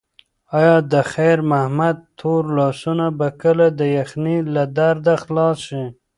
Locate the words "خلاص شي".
5.23-5.83